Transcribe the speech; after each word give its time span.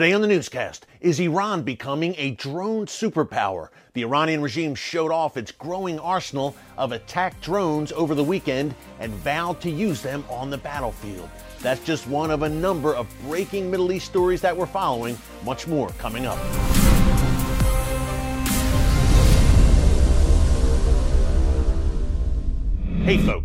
Today 0.00 0.14
on 0.14 0.22
the 0.22 0.28
newscast, 0.28 0.86
is 1.02 1.20
Iran 1.20 1.62
becoming 1.62 2.14
a 2.16 2.30
drone 2.30 2.86
superpower? 2.86 3.68
The 3.92 4.00
Iranian 4.00 4.40
regime 4.40 4.74
showed 4.74 5.12
off 5.12 5.36
its 5.36 5.52
growing 5.52 5.98
arsenal 5.98 6.56
of 6.78 6.92
attack 6.92 7.38
drones 7.42 7.92
over 7.92 8.14
the 8.14 8.24
weekend 8.24 8.74
and 8.98 9.12
vowed 9.12 9.60
to 9.60 9.70
use 9.70 10.00
them 10.00 10.24
on 10.30 10.48
the 10.48 10.56
battlefield. 10.56 11.28
That's 11.60 11.84
just 11.84 12.08
one 12.08 12.30
of 12.30 12.44
a 12.44 12.48
number 12.48 12.94
of 12.94 13.14
breaking 13.26 13.70
Middle 13.70 13.92
East 13.92 14.06
stories 14.06 14.40
that 14.40 14.56
we're 14.56 14.64
following. 14.64 15.18
Much 15.44 15.66
more 15.66 15.90
coming 15.98 16.24
up. 16.24 16.38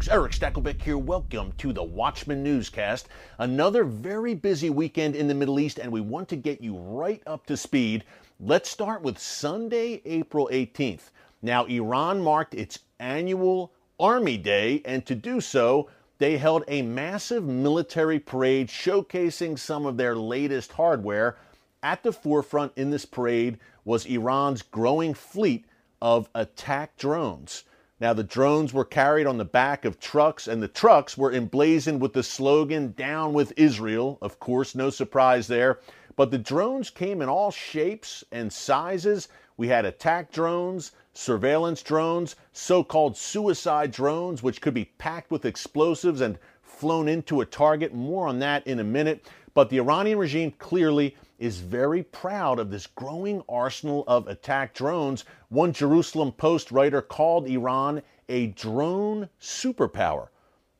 Folks, 0.06 0.14
Erick 0.14 0.34
Stakelbeck 0.34 0.82
here. 0.82 1.00
Welcome 1.00 1.52
to 1.58 1.74
the 1.74 1.84
Watchman 1.84 2.44
Newscast. 2.44 3.08
Another 3.40 3.84
very 3.84 4.36
busy 4.36 4.70
weekend 4.70 5.16
in 5.16 5.28
the 5.28 5.34
Middle 5.34 5.60
East, 5.60 5.80
and 5.80 5.92
we 5.92 6.02
want 6.02 6.30
to 6.30 6.36
get 6.36 6.62
you 6.62 6.78
right 6.78 7.24
up 7.26 7.46
to 7.48 7.58
speed. 7.58 8.04
Let's 8.40 8.70
start 8.70 9.02
with 9.02 9.18
Sunday, 9.18 10.02
April 10.06 10.48
18th. 10.52 11.10
Now, 11.42 11.66
Iran 11.66 12.22
marked 12.22 12.54
its 12.54 12.80
annual 13.00 13.72
Army 14.00 14.38
Day, 14.38 14.84
and 14.86 15.04
to 15.08 15.16
do 15.16 15.42
so, 15.42 15.90
they 16.20 16.38
held 16.38 16.64
a 16.68 16.84
massive 16.84 17.44
military 17.44 18.20
parade 18.20 18.68
showcasing 18.68 19.58
some 19.58 19.88
of 19.88 19.98
their 19.98 20.16
latest 20.16 20.74
hardware. 20.74 21.38
At 21.82 22.04
the 22.04 22.14
forefront 22.14 22.74
in 22.76 22.92
this 22.92 23.06
parade 23.06 23.58
was 23.86 24.06
Iran's 24.06 24.62
growing 24.62 25.16
fleet 25.16 25.66
of 26.00 26.30
attack 26.36 26.96
drones. 26.98 27.64
Now, 28.00 28.12
the 28.12 28.24
drones 28.24 28.74
were 28.74 28.84
carried 28.84 29.26
on 29.26 29.38
the 29.38 29.46
back 29.46 29.86
of 29.86 30.02
trucks, 30.02 30.50
and 30.50 30.62
the 30.62 30.68
trucks 30.68 31.18
were 31.18 31.32
emblazoned 31.32 32.02
with 32.02 32.12
the 32.12 32.24
slogan, 32.24 32.94
Down 32.98 33.32
with 33.32 33.54
Israel. 33.56 34.18
Of 34.22 34.38
course, 34.38 34.76
no 34.76 34.90
surprise 34.90 35.48
there. 35.48 35.80
But 36.18 36.30
the 36.30 36.38
drones 36.38 36.90
came 36.90 37.22
in 37.22 37.30
all 37.30 37.52
shapes 37.52 38.24
and 38.34 38.52
sizes. 38.52 39.30
We 39.56 39.70
had 39.70 39.86
attack 39.86 40.32
drones, 40.32 40.92
surveillance 41.14 41.82
drones, 41.82 42.36
so 42.52 42.84
called 42.84 43.16
suicide 43.16 43.92
drones, 43.92 44.44
which 44.44 44.60
could 44.60 44.74
be 44.74 44.92
packed 44.98 45.32
with 45.32 45.46
explosives 45.46 46.20
and 46.20 46.38
flown 46.62 47.08
into 47.08 47.40
a 47.40 47.46
target. 47.46 47.94
More 47.94 48.28
on 48.28 48.40
that 48.40 48.68
in 48.68 48.80
a 48.80 48.84
minute. 48.84 49.26
But 49.54 49.70
the 49.70 49.80
Iranian 49.80 50.18
regime 50.18 50.52
clearly 50.60 51.16
is 51.38 51.60
very 51.60 52.04
proud 52.04 52.60
of 52.60 52.72
this 52.72 52.88
growing 52.88 53.44
arsenal 53.50 54.04
of 54.08 54.28
attack 54.28 54.74
drones. 54.74 55.26
One 55.50 55.74
Jerusalem 55.74 56.32
Post 56.32 56.72
writer 56.72 57.02
called 57.02 57.48
Iran 57.48 58.02
a 58.30 58.48
drone 58.48 59.30
superpower. 59.40 60.30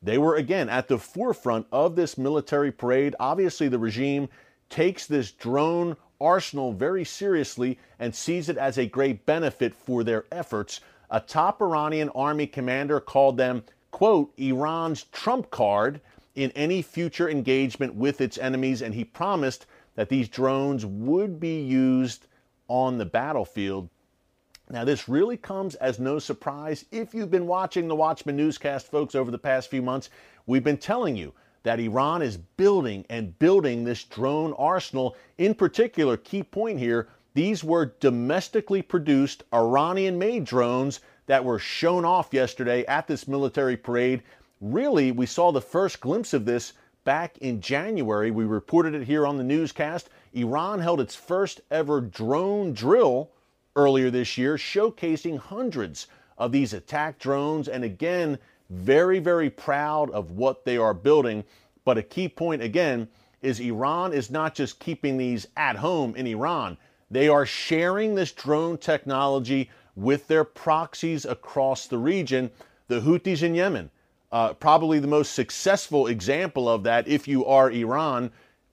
They 0.02 0.18
were 0.18 0.36
again 0.36 0.68
at 0.68 0.88
the 0.88 0.98
forefront 0.98 1.66
of 1.72 1.96
this 1.96 2.18
military 2.18 2.72
parade. 2.72 3.14
Obviously, 3.18 3.68
the 3.68 3.78
regime 3.78 4.28
takes 4.68 5.06
this 5.06 5.30
drone 5.32 5.96
arsenal 6.20 6.72
very 6.72 7.04
seriously 7.04 7.78
and 7.98 8.14
sees 8.14 8.48
it 8.48 8.56
as 8.56 8.78
a 8.78 8.86
great 8.86 9.26
benefit 9.26 9.74
for 9.74 10.04
their 10.04 10.24
efforts. 10.32 10.80
A 11.10 11.20
top 11.20 11.60
Iranian 11.60 12.08
army 12.10 12.46
commander 12.46 13.00
called 13.00 13.36
them, 13.36 13.62
quote, 13.90 14.32
Iran's 14.38 15.04
trump 15.04 15.50
card 15.50 16.00
in 16.34 16.50
any 16.52 16.82
future 16.82 17.28
engagement 17.30 17.94
with 17.94 18.20
its 18.20 18.38
enemies, 18.38 18.82
and 18.82 18.94
he 18.94 19.04
promised 19.04 19.66
that 19.96 20.08
these 20.08 20.28
drones 20.28 20.86
would 20.86 21.40
be 21.40 21.60
used 21.60 22.26
on 22.68 22.98
the 22.98 23.04
battlefield. 23.04 23.88
Now, 24.70 24.84
this 24.84 25.08
really 25.08 25.36
comes 25.36 25.74
as 25.76 25.98
no 25.98 26.18
surprise. 26.18 26.84
If 26.90 27.14
you've 27.14 27.30
been 27.30 27.46
watching 27.46 27.88
the 27.88 27.94
Watchman 27.94 28.36
newscast, 28.36 28.90
folks, 28.90 29.14
over 29.14 29.30
the 29.30 29.38
past 29.38 29.70
few 29.70 29.82
months, 29.82 30.10
we've 30.46 30.64
been 30.64 30.78
telling 30.78 31.16
you 31.16 31.32
that 31.62 31.80
Iran 31.80 32.22
is 32.22 32.36
building 32.36 33.04
and 33.10 33.38
building 33.38 33.84
this 33.84 34.04
drone 34.04 34.52
arsenal. 34.54 35.16
In 35.38 35.54
particular, 35.54 36.16
key 36.16 36.42
point 36.42 36.78
here, 36.78 37.08
these 37.34 37.62
were 37.62 37.94
domestically 38.00 38.82
produced 38.82 39.44
Iranian 39.52 40.18
made 40.18 40.44
drones 40.44 41.00
that 41.26 41.44
were 41.44 41.58
shown 41.58 42.04
off 42.04 42.32
yesterday 42.32 42.84
at 42.86 43.06
this 43.06 43.28
military 43.28 43.76
parade 43.76 44.22
Really, 44.60 45.12
we 45.12 45.26
saw 45.26 45.52
the 45.52 45.60
first 45.60 46.00
glimpse 46.00 46.32
of 46.32 46.46
this 46.46 46.72
back 47.06 47.38
in 47.38 47.60
January. 47.60 48.32
We 48.32 48.44
reported 48.44 48.92
it 48.92 49.04
here 49.04 49.26
on 49.26 49.38
the 49.38 49.44
newscast. 49.44 50.10
Iran 50.34 50.80
held 50.80 51.00
its 51.00 51.14
first 51.14 51.60
ever 51.70 52.00
drone 52.00 52.74
drill 52.74 53.30
earlier 53.76 54.10
this 54.10 54.36
year, 54.36 54.56
showcasing 54.56 55.38
hundreds 55.38 56.08
of 56.36 56.50
these 56.50 56.74
attack 56.74 57.20
drones. 57.20 57.68
And 57.68 57.84
again, 57.84 58.38
very, 58.70 59.20
very 59.20 59.48
proud 59.48 60.10
of 60.10 60.32
what 60.32 60.64
they 60.64 60.76
are 60.76 60.92
building. 60.92 61.44
But 61.84 61.96
a 61.96 62.02
key 62.02 62.28
point 62.28 62.60
again 62.60 63.06
is 63.40 63.60
Iran 63.60 64.12
is 64.12 64.28
not 64.28 64.56
just 64.56 64.80
keeping 64.80 65.16
these 65.16 65.46
at 65.56 65.76
home 65.76 66.16
in 66.16 66.26
Iran, 66.26 66.76
they 67.08 67.28
are 67.28 67.46
sharing 67.46 68.16
this 68.16 68.32
drone 68.32 68.78
technology 68.78 69.70
with 69.94 70.26
their 70.26 70.42
proxies 70.42 71.24
across 71.24 71.86
the 71.86 71.98
region. 71.98 72.50
The 72.88 73.00
Houthis 73.00 73.44
in 73.44 73.54
Yemen 73.54 73.90
uh, 74.36 74.52
probably 74.52 74.98
the 74.98 75.06
most 75.06 75.32
successful 75.32 76.08
example 76.08 76.68
of 76.68 76.82
that, 76.82 77.08
if 77.08 77.26
you 77.26 77.46
are 77.46 77.70
Iran, 77.70 78.30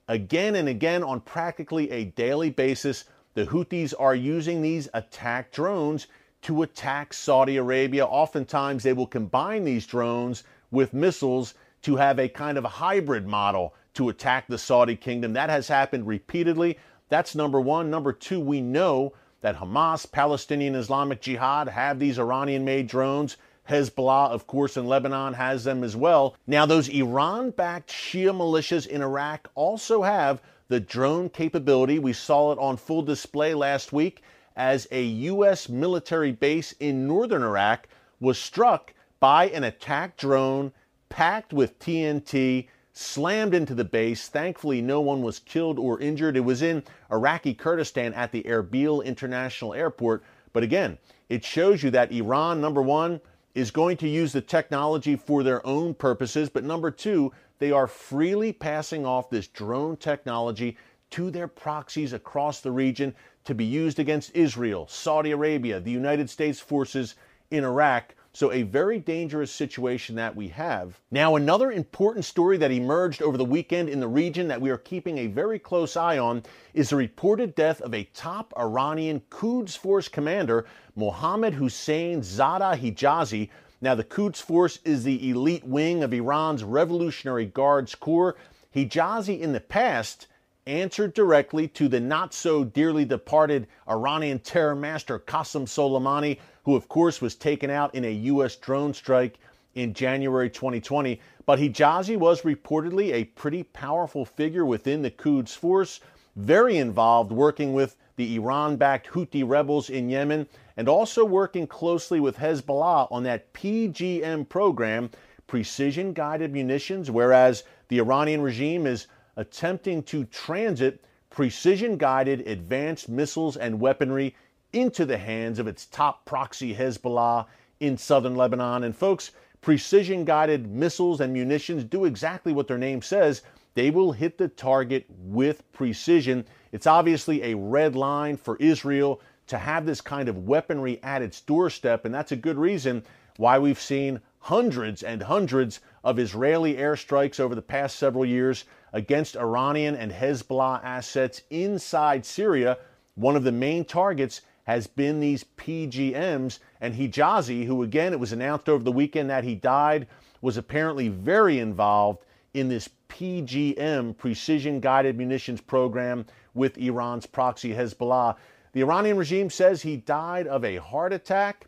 again 0.08 0.56
and 0.56 0.68
again 0.68 1.02
on 1.02 1.20
practically 1.20 1.90
a 1.90 2.04
daily 2.04 2.50
basis, 2.50 3.04
the 3.32 3.46
Houthis 3.46 3.94
are 3.98 4.14
using 4.14 4.60
these 4.60 4.90
attack 4.92 5.52
drones 5.52 6.06
to 6.42 6.64
attack 6.64 7.14
Saudi 7.14 7.56
Arabia. 7.56 8.04
Oftentimes, 8.04 8.82
they 8.82 8.92
will 8.92 9.06
combine 9.06 9.64
these 9.64 9.86
drones 9.86 10.44
with 10.70 10.92
missiles 10.92 11.54
to 11.80 11.96
have 11.96 12.18
a 12.18 12.28
kind 12.28 12.58
of 12.58 12.66
a 12.66 12.76
hybrid 12.84 13.26
model 13.26 13.74
to 13.94 14.10
attack 14.10 14.46
the 14.46 14.58
Saudi 14.58 14.96
kingdom. 14.96 15.32
That 15.32 15.48
has 15.48 15.66
happened 15.66 16.06
repeatedly. 16.06 16.78
That's 17.08 17.34
number 17.34 17.58
one. 17.58 17.88
Number 17.88 18.12
two, 18.12 18.38
we 18.38 18.60
know 18.60 19.14
that 19.40 19.56
Hamas, 19.56 20.12
Palestinian 20.12 20.74
Islamic 20.74 21.22
Jihad, 21.22 21.68
have 21.68 21.98
these 21.98 22.18
Iranian 22.18 22.66
made 22.66 22.86
drones. 22.86 23.38
Hezbollah, 23.68 24.30
of 24.30 24.46
course, 24.46 24.76
in 24.76 24.86
Lebanon 24.86 25.34
has 25.34 25.64
them 25.64 25.82
as 25.82 25.96
well. 25.96 26.36
Now, 26.46 26.66
those 26.66 26.88
Iran 26.88 27.50
backed 27.50 27.90
Shia 27.90 28.34
militias 28.34 28.86
in 28.86 29.00
Iraq 29.00 29.50
also 29.54 30.02
have 30.02 30.42
the 30.68 30.80
drone 30.80 31.28
capability. 31.30 31.98
We 31.98 32.12
saw 32.12 32.52
it 32.52 32.58
on 32.58 32.76
full 32.76 33.02
display 33.02 33.54
last 33.54 33.92
week 33.92 34.22
as 34.56 34.86
a 34.90 35.02
U.S. 35.02 35.68
military 35.68 36.32
base 36.32 36.72
in 36.78 37.06
northern 37.06 37.42
Iraq 37.42 37.88
was 38.20 38.38
struck 38.38 38.92
by 39.18 39.48
an 39.48 39.64
attack 39.64 40.16
drone 40.16 40.72
packed 41.08 41.52
with 41.52 41.78
TNT, 41.78 42.68
slammed 42.92 43.54
into 43.54 43.74
the 43.74 43.84
base. 43.84 44.28
Thankfully, 44.28 44.80
no 44.80 45.00
one 45.00 45.22
was 45.22 45.38
killed 45.38 45.78
or 45.78 46.00
injured. 46.00 46.36
It 46.36 46.40
was 46.40 46.62
in 46.62 46.82
Iraqi 47.10 47.54
Kurdistan 47.54 48.12
at 48.14 48.30
the 48.30 48.42
Erbil 48.44 49.04
International 49.04 49.74
Airport. 49.74 50.22
But 50.52 50.62
again, 50.62 50.98
it 51.28 51.44
shows 51.44 51.82
you 51.82 51.90
that 51.90 52.12
Iran, 52.12 52.60
number 52.60 52.82
one, 52.82 53.20
is 53.54 53.70
going 53.70 53.96
to 53.96 54.08
use 54.08 54.32
the 54.32 54.40
technology 54.40 55.16
for 55.16 55.42
their 55.42 55.64
own 55.66 55.94
purposes, 55.94 56.48
but 56.48 56.64
number 56.64 56.90
two, 56.90 57.32
they 57.58 57.70
are 57.70 57.86
freely 57.86 58.52
passing 58.52 59.06
off 59.06 59.30
this 59.30 59.46
drone 59.46 59.96
technology 59.96 60.76
to 61.10 61.30
their 61.30 61.46
proxies 61.46 62.12
across 62.12 62.60
the 62.60 62.72
region 62.72 63.14
to 63.44 63.54
be 63.54 63.64
used 63.64 63.98
against 63.98 64.34
Israel, 64.34 64.86
Saudi 64.88 65.30
Arabia, 65.30 65.78
the 65.78 65.90
United 65.90 66.28
States 66.28 66.58
forces 66.58 67.14
in 67.50 67.62
Iraq. 67.62 68.14
So, 68.36 68.50
a 68.50 68.62
very 68.64 68.98
dangerous 68.98 69.52
situation 69.52 70.16
that 70.16 70.34
we 70.34 70.48
have. 70.48 70.98
Now, 71.12 71.36
another 71.36 71.70
important 71.70 72.24
story 72.24 72.56
that 72.56 72.72
emerged 72.72 73.22
over 73.22 73.36
the 73.36 73.44
weekend 73.44 73.88
in 73.88 74.00
the 74.00 74.08
region 74.08 74.48
that 74.48 74.60
we 74.60 74.70
are 74.70 74.76
keeping 74.76 75.18
a 75.18 75.28
very 75.28 75.60
close 75.60 75.96
eye 75.96 76.18
on 76.18 76.42
is 76.72 76.90
the 76.90 76.96
reported 76.96 77.54
death 77.54 77.80
of 77.80 77.94
a 77.94 78.02
top 78.12 78.52
Iranian 78.58 79.22
Quds 79.30 79.76
Force 79.76 80.08
commander, 80.08 80.66
Mohammad 80.96 81.54
Hussein 81.54 82.24
Zada 82.24 82.76
Hijazi. 82.76 83.50
Now, 83.80 83.94
the 83.94 84.02
Quds 84.02 84.40
Force 84.40 84.80
is 84.84 85.04
the 85.04 85.30
elite 85.30 85.64
wing 85.64 86.02
of 86.02 86.12
Iran's 86.12 86.64
Revolutionary 86.64 87.46
Guards 87.46 87.94
Corps. 87.94 88.36
Hijazi, 88.74 89.38
in 89.38 89.52
the 89.52 89.60
past, 89.60 90.26
answered 90.66 91.14
directly 91.14 91.68
to 91.68 91.86
the 91.86 92.00
not 92.00 92.34
so 92.34 92.64
dearly 92.64 93.04
departed 93.04 93.68
Iranian 93.88 94.40
terror 94.40 94.74
master 94.74 95.20
Qasem 95.20 95.66
Soleimani 95.66 96.38
who, 96.64 96.74
of 96.74 96.88
course, 96.88 97.20
was 97.20 97.34
taken 97.34 97.70
out 97.70 97.94
in 97.94 98.04
a 98.04 98.12
U.S. 98.12 98.56
drone 98.56 98.92
strike 98.92 99.38
in 99.74 99.92
January 99.92 100.50
2020. 100.50 101.20
But 101.46 101.58
Hijazi 101.58 102.16
was 102.16 102.42
reportedly 102.42 103.12
a 103.12 103.24
pretty 103.24 103.62
powerful 103.62 104.24
figure 104.24 104.64
within 104.64 105.02
the 105.02 105.10
Quds 105.10 105.54
force, 105.54 106.00
very 106.36 106.78
involved 106.78 107.32
working 107.32 107.74
with 107.74 107.96
the 108.16 108.36
Iran 108.36 108.76
backed 108.76 109.08
Houthi 109.08 109.42
rebels 109.46 109.90
in 109.90 110.08
Yemen, 110.08 110.46
and 110.76 110.88
also 110.88 111.24
working 111.24 111.66
closely 111.66 112.20
with 112.20 112.36
Hezbollah 112.36 113.08
on 113.10 113.22
that 113.24 113.52
PGM 113.52 114.48
program, 114.48 115.10
precision 115.46 116.12
guided 116.12 116.52
munitions, 116.52 117.10
whereas 117.10 117.64
the 117.88 117.98
Iranian 117.98 118.40
regime 118.40 118.86
is 118.86 119.06
attempting 119.36 120.02
to 120.04 120.24
transit 120.26 121.04
precision 121.30 121.96
guided 121.96 122.46
advanced 122.46 123.08
missiles 123.08 123.56
and 123.56 123.80
weaponry 123.80 124.36
into 124.74 125.06
the 125.06 125.16
hands 125.16 125.58
of 125.58 125.66
its 125.66 125.86
top 125.86 126.24
proxy 126.24 126.74
Hezbollah 126.74 127.46
in 127.80 127.96
southern 127.96 128.34
Lebanon. 128.34 128.84
And 128.84 128.94
folks, 128.94 129.30
precision 129.60 130.24
guided 130.24 130.70
missiles 130.70 131.20
and 131.20 131.32
munitions 131.32 131.84
do 131.84 132.04
exactly 132.04 132.52
what 132.52 132.68
their 132.68 132.78
name 132.78 133.00
says. 133.00 133.42
They 133.74 133.90
will 133.90 134.12
hit 134.12 134.38
the 134.38 134.48
target 134.48 135.06
with 135.08 135.70
precision. 135.72 136.44
It's 136.72 136.86
obviously 136.86 137.42
a 137.42 137.56
red 137.56 137.96
line 137.96 138.36
for 138.36 138.56
Israel 138.56 139.20
to 139.46 139.58
have 139.58 139.86
this 139.86 140.00
kind 140.00 140.28
of 140.28 140.46
weaponry 140.46 141.02
at 141.02 141.22
its 141.22 141.40
doorstep, 141.40 142.04
and 142.04 142.14
that's 142.14 142.32
a 142.32 142.36
good 142.36 142.56
reason 142.56 143.02
why 143.36 143.58
we've 143.58 143.80
seen 143.80 144.20
hundreds 144.38 145.02
and 145.02 145.22
hundreds 145.22 145.80
of 146.02 146.18
Israeli 146.18 146.74
airstrikes 146.74 147.40
over 147.40 147.54
the 147.54 147.62
past 147.62 147.96
several 147.96 148.24
years 148.24 148.64
against 148.92 149.36
Iranian 149.36 149.96
and 149.96 150.12
Hezbollah 150.12 150.82
assets 150.84 151.42
inside 151.50 152.24
Syria. 152.24 152.78
One 153.16 153.36
of 153.36 153.44
the 153.44 153.52
main 153.52 153.84
targets 153.84 154.42
has 154.64 154.86
been 154.86 155.20
these 155.20 155.44
PGMs, 155.56 156.58
and 156.80 156.94
Hijazi, 156.94 157.66
who 157.66 157.82
again, 157.82 158.12
it 158.12 158.20
was 158.20 158.32
announced 158.32 158.68
over 158.68 158.82
the 158.82 158.92
weekend 158.92 159.30
that 159.30 159.44
he 159.44 159.54
died, 159.54 160.06
was 160.40 160.56
apparently 160.56 161.08
very 161.08 161.58
involved 161.58 162.24
in 162.54 162.68
this 162.68 162.88
PGM, 163.08 164.16
precision 164.16 164.80
guided 164.80 165.16
munitions 165.16 165.60
program 165.60 166.26
with 166.54 166.78
Iran's 166.78 167.26
proxy 167.26 167.72
Hezbollah. 167.72 168.36
The 168.72 168.82
Iranian 168.82 169.16
regime 169.16 169.50
says 169.50 169.82
he 169.82 169.96
died 169.96 170.46
of 170.46 170.64
a 170.64 170.76
heart 170.76 171.12
attack. 171.12 171.66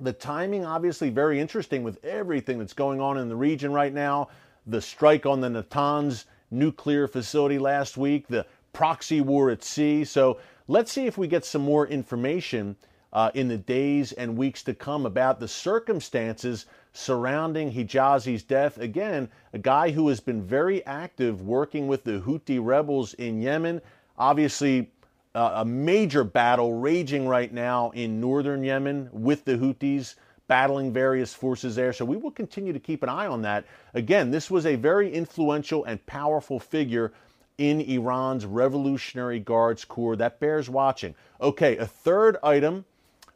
The 0.00 0.12
timing, 0.12 0.64
obviously, 0.64 1.10
very 1.10 1.40
interesting 1.40 1.82
with 1.82 2.02
everything 2.04 2.58
that's 2.58 2.72
going 2.72 3.00
on 3.00 3.18
in 3.18 3.28
the 3.28 3.36
region 3.36 3.72
right 3.72 3.92
now. 3.92 4.28
The 4.66 4.80
strike 4.80 5.26
on 5.26 5.40
the 5.40 5.48
Natanz 5.48 6.24
nuclear 6.50 7.06
facility 7.06 7.58
last 7.58 7.96
week, 7.96 8.28
the 8.28 8.46
proxy 8.72 9.20
war 9.20 9.50
at 9.50 9.62
sea. 9.62 10.04
So 10.04 10.38
let's 10.70 10.92
see 10.92 11.06
if 11.06 11.18
we 11.18 11.26
get 11.26 11.44
some 11.44 11.62
more 11.62 11.84
information 11.88 12.76
uh, 13.12 13.28
in 13.34 13.48
the 13.48 13.56
days 13.56 14.12
and 14.12 14.36
weeks 14.36 14.62
to 14.62 14.72
come 14.72 15.04
about 15.04 15.40
the 15.40 15.48
circumstances 15.48 16.66
surrounding 16.92 17.72
Hijazi's 17.72 18.44
death. 18.44 18.78
Again, 18.78 19.28
a 19.52 19.58
guy 19.58 19.90
who 19.90 20.08
has 20.08 20.20
been 20.20 20.40
very 20.40 20.86
active 20.86 21.42
working 21.42 21.88
with 21.88 22.04
the 22.04 22.20
Houthi 22.20 22.64
rebels 22.64 23.14
in 23.14 23.42
Yemen. 23.42 23.80
Obviously, 24.16 24.92
uh, 25.34 25.54
a 25.56 25.64
major 25.64 26.22
battle 26.22 26.74
raging 26.74 27.26
right 27.26 27.52
now 27.52 27.90
in 27.90 28.20
northern 28.20 28.62
Yemen 28.62 29.08
with 29.12 29.44
the 29.44 29.56
Houthis 29.56 30.14
battling 30.46 30.92
various 30.92 31.34
forces 31.34 31.74
there. 31.74 31.92
So 31.92 32.04
we 32.04 32.16
will 32.16 32.30
continue 32.30 32.72
to 32.72 32.80
keep 32.80 33.02
an 33.02 33.08
eye 33.08 33.26
on 33.26 33.42
that. 33.42 33.64
Again, 33.94 34.30
this 34.30 34.48
was 34.48 34.66
a 34.66 34.76
very 34.76 35.12
influential 35.12 35.84
and 35.84 36.04
powerful 36.06 36.60
figure 36.60 37.12
in 37.60 37.82
Iran's 37.82 38.46
Revolutionary 38.46 39.38
Guards 39.38 39.84
Corps. 39.84 40.16
That 40.16 40.40
bears 40.40 40.70
watching. 40.70 41.14
Okay, 41.42 41.76
a 41.76 41.86
third 41.86 42.38
item 42.42 42.86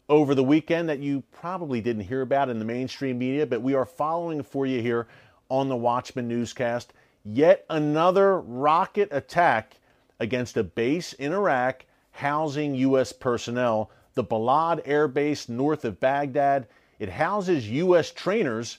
over 0.08 0.34
the 0.34 0.42
weekend 0.42 0.88
that 0.88 0.98
you 0.98 1.22
probably 1.30 1.82
didn't 1.82 2.04
hear 2.04 2.22
about 2.22 2.48
in 2.48 2.58
the 2.58 2.64
mainstream 2.64 3.18
media, 3.18 3.44
but 3.44 3.60
we 3.60 3.74
are 3.74 3.84
following 3.84 4.42
for 4.42 4.64
you 4.64 4.80
here 4.80 5.06
on 5.50 5.68
the 5.68 5.76
Watchman 5.76 6.26
newscast. 6.26 6.94
Yet 7.22 7.66
another 7.68 8.40
rocket 8.40 9.10
attack 9.12 9.76
against 10.18 10.56
a 10.56 10.64
base 10.64 11.12
in 11.12 11.34
Iraq 11.34 11.84
housing 12.12 12.74
U.S. 12.76 13.12
personnel. 13.12 13.90
The 14.14 14.24
Balad 14.24 14.80
Air 14.86 15.06
Base 15.06 15.50
north 15.50 15.84
of 15.84 16.00
Baghdad. 16.00 16.66
It 16.98 17.10
houses 17.10 17.68
U.S. 17.68 18.10
trainers. 18.10 18.78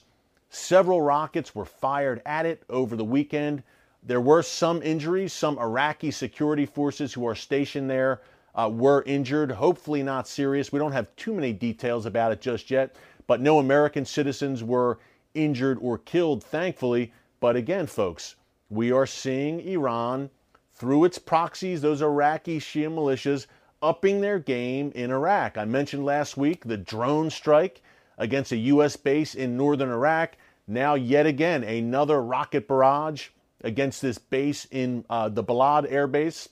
Several 0.50 1.02
rockets 1.02 1.54
were 1.54 1.64
fired 1.64 2.20
at 2.26 2.46
it 2.46 2.64
over 2.68 2.96
the 2.96 3.04
weekend. 3.04 3.62
There 4.06 4.20
were 4.20 4.42
some 4.42 4.82
injuries. 4.82 5.32
Some 5.32 5.58
Iraqi 5.58 6.12
security 6.12 6.64
forces 6.64 7.12
who 7.12 7.26
are 7.26 7.34
stationed 7.34 7.90
there 7.90 8.20
uh, 8.54 8.70
were 8.72 9.02
injured. 9.02 9.50
Hopefully, 9.50 10.04
not 10.04 10.28
serious. 10.28 10.70
We 10.70 10.78
don't 10.78 10.92
have 10.92 11.14
too 11.16 11.34
many 11.34 11.52
details 11.52 12.06
about 12.06 12.30
it 12.30 12.40
just 12.40 12.70
yet, 12.70 12.94
but 13.26 13.40
no 13.40 13.58
American 13.58 14.04
citizens 14.04 14.62
were 14.62 15.00
injured 15.34 15.78
or 15.80 15.98
killed, 15.98 16.44
thankfully. 16.44 17.12
But 17.40 17.56
again, 17.56 17.88
folks, 17.88 18.36
we 18.70 18.92
are 18.92 19.06
seeing 19.06 19.58
Iran 19.58 20.30
through 20.72 21.04
its 21.04 21.18
proxies, 21.18 21.80
those 21.80 22.00
Iraqi 22.00 22.60
Shia 22.60 22.88
militias, 22.88 23.48
upping 23.82 24.20
their 24.20 24.38
game 24.38 24.92
in 24.94 25.10
Iraq. 25.10 25.58
I 25.58 25.64
mentioned 25.64 26.04
last 26.04 26.36
week 26.36 26.64
the 26.64 26.76
drone 26.76 27.28
strike 27.28 27.82
against 28.18 28.52
a 28.52 28.56
U.S. 28.56 28.94
base 28.94 29.34
in 29.34 29.56
northern 29.56 29.90
Iraq. 29.90 30.36
Now, 30.68 30.94
yet 30.94 31.26
again, 31.26 31.64
another 31.64 32.22
rocket 32.22 32.68
barrage 32.68 33.30
against 33.62 34.02
this 34.02 34.18
base 34.18 34.66
in 34.70 35.04
uh, 35.08 35.28
the 35.28 35.42
Balad 35.42 35.90
Air 35.90 36.06
Base 36.06 36.48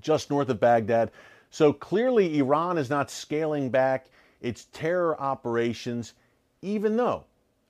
just 0.00 0.30
north 0.30 0.48
of 0.48 0.60
Baghdad. 0.60 1.10
So 1.50 1.72
clearly, 1.72 2.38
Iran 2.38 2.78
is 2.78 2.90
not 2.90 3.10
scaling 3.10 3.70
back 3.70 4.06
its 4.40 4.66
terror 4.72 5.20
operations, 5.20 6.14
even 6.62 6.96
though 6.96 7.24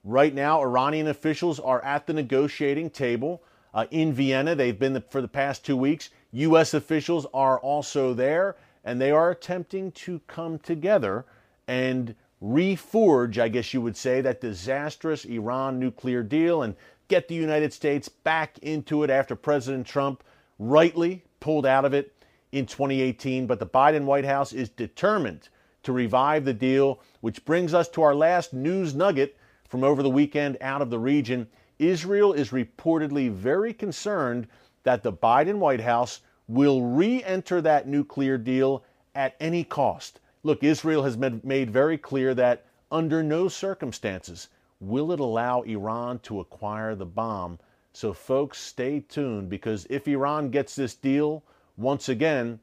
right 0.05 0.35
now 0.35 0.61
Iranian 0.61 1.09
officials 1.09 1.59
are 1.59 1.83
at 1.85 2.07
the 2.07 2.12
negotiating 2.12 2.91
table 2.91 3.43
uh, 3.73 3.87
in 3.91 4.12
Vienna. 4.12 4.55
They've 4.55 4.79
been 4.79 4.93
the, 4.93 5.01
for 5.01 5.23
the 5.23 5.29
past 5.29 5.65
two 5.65 5.77
weeks. 5.77 6.11
U.S. 6.33 6.75
officials 6.75 7.27
are 7.33 7.59
also 7.59 8.15
there, 8.15 8.56
and 8.85 9.01
they 9.01 9.11
are 9.11 9.31
attempting 9.31 9.93
to 9.93 10.21
come 10.27 10.59
together 10.59 11.25
and 11.67 12.15
reforge, 12.43 13.39
I 13.39 13.49
guess 13.49 13.75
you 13.75 13.81
would 13.81 13.97
say, 13.97 14.21
that 14.21 14.41
disastrous 14.41 15.25
Iran 15.25 15.79
nuclear 15.79 16.23
deal 16.23 16.63
and 16.63 16.75
get 17.11 17.27
the 17.27 17.35
United 17.35 17.73
States 17.73 18.09
back 18.09 18.57
into 18.61 19.03
it 19.03 19.11
after 19.11 19.35
President 19.35 19.85
Trump 19.85 20.23
rightly 20.61 21.25
pulled 21.41 21.67
out 21.67 21.85
of 21.85 21.93
it 21.93 22.15
in 22.53 22.65
2018. 22.65 23.49
But 23.49 23.59
the 23.59 23.67
Biden 23.67 24.05
White 24.05 24.25
House 24.25 24.53
is 24.53 24.69
determined 24.69 25.49
to 25.83 25.93
revive 25.93 26.45
the 26.45 26.55
deal, 26.55 27.01
which 27.21 27.45
brings 27.45 27.75
us 27.75 27.89
to 27.89 28.03
our 28.03 28.15
last 28.15 28.55
news 28.55 28.95
nugget 28.95 29.37
from 29.69 29.83
over 29.83 30.05
the 30.05 30.09
weekend 30.09 30.57
out 30.61 30.81
of 30.81 30.91
the 30.91 31.01
region. 31.01 31.49
Israel 31.81 32.33
is 32.33 32.51
reportedly 32.51 33.29
very 33.29 33.75
concerned 33.75 34.47
that 34.85 35.03
the 35.03 35.13
Biden 35.13 35.59
White 35.59 35.81
House 35.81 36.21
will 36.47 36.83
re 36.83 37.25
enter 37.25 37.61
that 37.61 37.89
nuclear 37.89 38.39
deal 38.39 38.85
at 39.17 39.35
any 39.41 39.65
cost. 39.65 40.21
Look, 40.45 40.63
Israel 40.63 41.03
has 41.03 41.17
made 41.17 41.71
very 41.71 41.99
clear 41.99 42.35
that 42.35 42.67
under 42.93 43.23
no 43.23 43.49
circumstances 43.49 44.49
will 44.81 45.12
it 45.12 45.21
allow 45.21 45.62
Iran 45.62 46.19
to 46.21 46.41
acquire 46.41 46.94
the 46.94 47.06
bomb. 47.06 47.59
So, 47.93 48.12
folks, 48.12 48.59
stay 48.59 49.00
tuned 49.00 49.50
because 49.50 49.87
if 49.91 50.09
Iran 50.09 50.50
gets 50.50 50.75
this 50.75 50.94
deal, 50.94 51.43
once 51.77 52.09
again, 52.09 52.61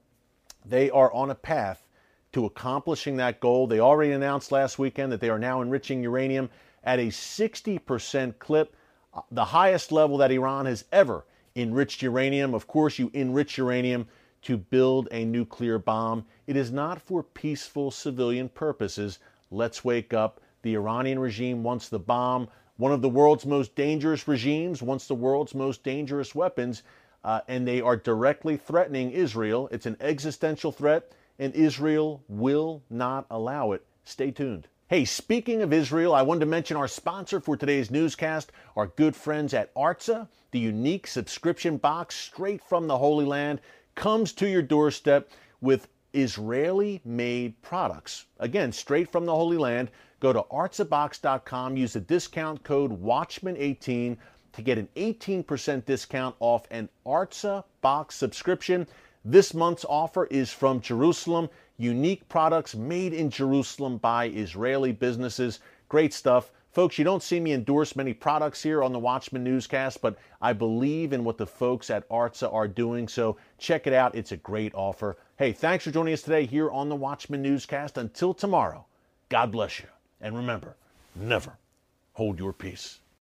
they 0.66 0.90
are 0.90 1.12
on 1.14 1.30
a 1.30 1.36
path 1.36 1.88
to 2.34 2.46
accomplishing 2.46 3.18
that 3.18 3.40
goal. 3.40 3.68
They 3.68 3.80
already 3.80 4.12
announced 4.12 4.52
last 4.52 4.80
weekend 4.80 5.12
that 5.12 5.22
they 5.22 5.30
are 5.30 5.40
now 5.40 5.62
enriching 5.62 6.04
uranium 6.04 6.50
at 6.84 7.00
a 7.00 7.08
60% 7.08 8.40
clip 8.40 8.75
uh, 9.14 9.22
the 9.31 9.46
highest 9.46 9.92
level 9.92 10.18
that 10.18 10.31
Iran 10.31 10.66
has 10.66 10.86
ever 10.92 11.25
enriched 11.56 12.02
uranium. 12.02 12.54
Of 12.54 12.68
course, 12.68 13.00
you 13.00 13.10
enrich 13.14 13.58
uranium 13.58 14.08
to 14.44 14.58
build 14.58 15.08
a 15.12 15.25
nuclear 15.25 15.80
bomb. 15.80 16.25
It 16.46 16.56
is 16.56 16.71
not 16.71 17.02
for 17.02 17.24
peaceful 17.24 17.90
civilian 17.90 18.50
purposes. 18.50 19.19
Let's 19.50 19.83
wake 19.83 20.14
up. 20.14 20.40
The 20.61 20.76
Iranian 20.76 21.19
regime 21.19 21.64
wants 21.64 21.90
the 21.90 21.99
bomb. 21.99 22.47
One 22.78 22.92
of 22.92 23.02
the 23.02 23.09
world's 23.09 23.45
most 23.45 23.76
dangerous 23.76 24.28
regimes 24.28 24.81
wants 24.81 25.07
the 25.07 25.16
world's 25.16 25.56
most 25.56 25.83
dangerous 25.83 26.35
weapons, 26.35 26.83
uh, 27.23 27.42
and 27.47 27.68
they 27.68 27.81
are 27.81 27.97
directly 27.97 28.57
threatening 28.57 29.11
Israel. 29.11 29.68
It's 29.71 29.85
an 29.85 29.97
existential 29.99 30.71
threat, 30.71 31.11
and 31.40 31.54
Israel 31.56 32.23
will 32.28 32.83
not 32.90 33.26
allow 33.30 33.71
it. 33.71 33.85
Stay 34.04 34.31
tuned. 34.31 34.68
Hey, 34.90 35.04
speaking 35.04 35.61
of 35.61 35.73
Israel, 35.73 36.16
I 36.16 36.21
wanted 36.21 36.42
to 36.42 36.45
mention 36.45 36.78
our 36.78 36.87
sponsor 36.87 37.42
for 37.42 37.57
today's 37.57 37.92
newscast, 37.92 38.54
our 38.78 38.87
good 38.87 39.18
friends 39.18 39.54
at 39.54 39.73
Artza. 39.76 40.30
The 40.52 40.59
unique 40.59 41.07
subscription 41.07 41.76
box 41.76 42.16
straight 42.16 42.64
from 42.64 42.87
the 42.87 42.97
Holy 42.97 43.26
Land 43.26 43.59
comes 43.95 44.31
to 44.33 44.47
your 44.47 44.61
doorstep 44.61 45.30
with 45.59 45.90
Israeli 46.14 47.02
made 47.04 47.61
products. 47.61 48.28
Again, 48.40 48.71
straight 48.71 49.11
from 49.11 49.26
the 49.26 49.35
Holy 49.35 49.57
Land. 49.57 49.92
Go 50.19 50.33
to 50.33 50.42
artzabox.com, 50.52 51.78
use 51.78 51.94
the 51.94 52.00
discount 52.00 52.64
code 52.64 53.04
WATCHMAN18 53.04 54.18
to 54.54 54.62
get 54.64 54.80
an 54.80 54.90
18% 54.95 55.86
discount 55.86 56.36
off 56.40 56.66
an 56.71 56.90
Artza 57.06 57.64
box 57.81 58.16
subscription. 58.16 58.88
This 59.24 59.54
month's 59.54 59.86
offer 59.88 60.26
is 60.26 60.52
from 60.52 60.81
Jerusalem 60.81 61.50
unique 61.78 62.28
products 62.30 62.76
made 62.76 63.14
in 63.14 63.30
Jerusalem 63.30 63.97
by 63.97 64.30
Israeli 64.30 64.92
businesses. 64.92 65.59
Great 65.90 66.14
stuff. 66.14 66.52
Folks, 66.71 66.97
you 66.97 67.04
don't 67.04 67.24
see 67.24 67.40
me 67.40 67.54
endorse 67.54 67.95
many 67.95 68.14
products 68.14 68.62
here 68.62 68.83
on 68.83 68.94
the 68.94 69.00
Watchman 69.00 69.44
Newscast, 69.44 70.02
but 70.02 70.18
I 70.42 70.54
believe 70.54 71.14
in 71.14 71.24
what 71.24 71.38
the 71.38 71.47
folks 71.47 71.90
at 71.90 72.07
Artza 72.09 72.52
are 72.54 72.68
doing, 72.68 73.07
so 73.07 73.38
check 73.57 73.88
it 73.88 73.94
out. 73.94 74.16
It's 74.16 74.31
a 74.31 74.38
great 74.38 74.74
offer. 74.76 75.18
Hey, 75.38 75.54
thanks 75.54 75.86
for 75.86 75.92
joining 75.92 76.14
us 76.14 76.21
today 76.21 76.45
here 76.45 76.69
on 76.71 76.90
the 76.90 76.95
Watchman 76.95 77.42
Newscast. 77.42 77.97
Until 77.97 78.33
tomorrow, 78.33 78.86
God 79.30 79.52
bless 79.52 79.80
you. 79.80 79.88
And 80.21 80.36
remember, 80.36 80.76
never 81.16 81.57
hold 82.14 82.40
your 82.40 82.54
peace. 82.54 83.00